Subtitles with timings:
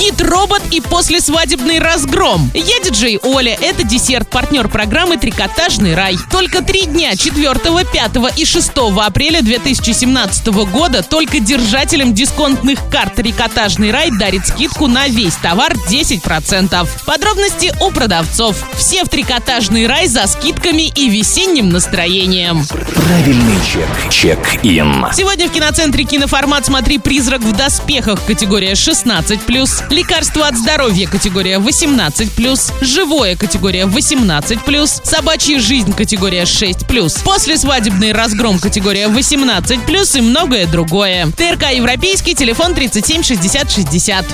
[0.00, 2.50] Гид робот и послесвадебный разгром.
[2.54, 3.58] Я диджей Оля.
[3.60, 6.16] Это десерт, партнер программы «Трикотажный рай».
[6.30, 13.90] Только три дня 4, 5 и 6 апреля 2017 года только держателям дисконтных карт «Трикотажный
[13.90, 16.88] рай» дарит скидку на весь товар 10%.
[17.04, 18.56] Подробности у продавцов.
[18.78, 22.64] Все в «Трикотажный рай» за скидками и весенним настроением.
[22.94, 24.10] Правильный чек.
[24.10, 25.08] Чек-ин.
[25.14, 32.72] Сегодня в киноцентре «Киноформат» смотри «Призрак в доспехах» категория 16+, «Лекарство от здоровья» категория 18+,
[32.80, 41.26] «Живое» категория 18+, «Собачья жизнь» категория 6+, «После свадебный разгром» категория 18+, и многое другое.
[41.36, 44.24] ТРК «Европейский», телефон 37 60 60.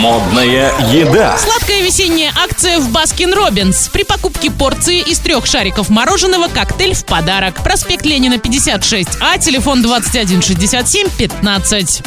[0.00, 1.38] Модная еда.
[1.38, 3.88] Сладкая весенняя акция в Baskin Robbins.
[3.92, 7.62] При покупке порции из трех шариков мороженого коктейль в подарок.
[7.64, 12.02] Проспект Ленина 56А, телефон 2167 15.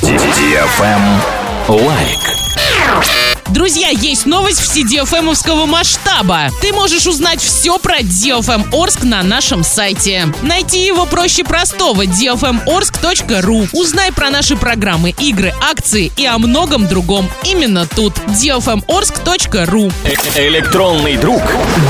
[1.68, 2.45] Like.
[2.86, 3.25] now.
[3.52, 6.50] Друзья, есть новость в CDFM-овского масштаба.
[6.62, 10.34] Ты можешь узнать все про DFM Орск на нашем сайте.
[10.42, 13.70] Найти его проще простого– dfmorsk.ru.
[13.72, 18.14] Узнай про наши программы, игры, акции и о многом другом именно тут.
[18.28, 19.94] dfmorsk.ru
[20.36, 21.42] Электронный друг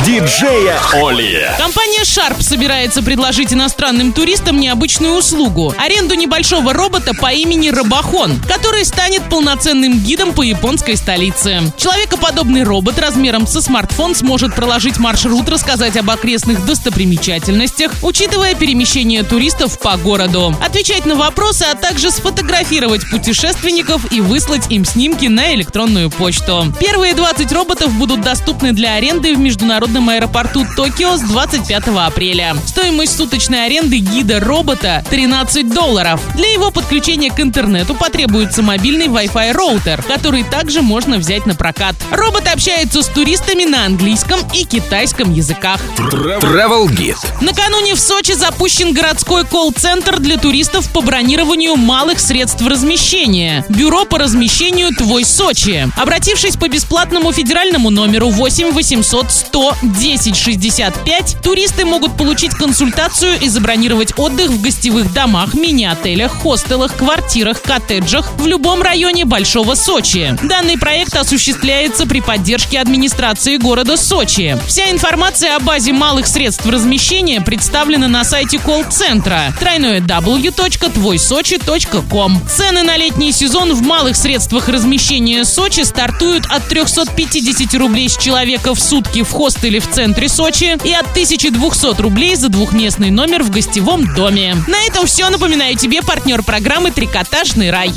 [0.05, 1.49] диджея Оли.
[1.57, 8.83] Компания Sharp собирается предложить иностранным туристам необычную услугу– аренду небольшого робота по имени Робохон, который
[8.83, 11.44] станет полноценным гидом по японской столице.
[11.45, 19.79] Человекоподобный робот размером со смартфон сможет проложить маршрут, рассказать об окрестных достопримечательностях, учитывая перемещение туристов
[19.79, 26.09] по городу, отвечать на вопросы, а также сфотографировать путешественников и выслать им снимки на электронную
[26.09, 26.73] почту.
[26.79, 32.55] Первые 20 роботов будут доступны для аренды в международном аэропорту Токио с 25 апреля.
[32.65, 36.21] Стоимость суточной аренды гида робота 13 долларов.
[36.35, 41.95] Для его подключения к интернету потребуется мобильный Wi-Fi роутер, который также можно взять на прокат.
[42.11, 45.81] Робот общается с туристами на английском и китайском языках.
[45.97, 47.17] Travel Guide.
[47.41, 53.65] Накануне в Сочи запущен городской колл-центр для туристов по бронированию малых средств размещения.
[53.69, 55.89] Бюро по размещению «Твой Сочи».
[55.97, 63.49] Обратившись по бесплатному федеральному номеру 8 800 100 10 65, туристы могут получить консультацию и
[63.49, 70.37] забронировать отдых в гостевых домах, мини-отелях, хостелах, квартирах, коттеджах в любом районе Большого Сочи.
[70.43, 74.59] Данный проект осуществляется при поддержке администрации города Сочи.
[74.67, 82.47] Вся информация о базе малых средств размещения представлена на сайте колл-центра www.твойсочи.ком.
[82.47, 88.75] Цены на летний сезон в малых средствах размещения Сочи стартуют от 350 рублей с человека
[88.75, 93.49] в сутки в хостеле в центре Сочи и от 1200 рублей за двухместный номер в
[93.49, 94.55] гостевом доме.
[94.67, 95.27] На этом все.
[95.31, 97.91] Напоминаю тебе партнер программы «Трикотажный рай».